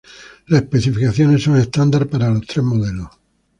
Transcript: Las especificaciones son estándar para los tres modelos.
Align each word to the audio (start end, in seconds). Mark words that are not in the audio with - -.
Las 0.47 0.63
especificaciones 0.63 1.43
son 1.43 1.57
estándar 1.57 2.07
para 2.07 2.27
los 2.33 2.41
tres 2.47 2.65
modelos. 2.65 3.07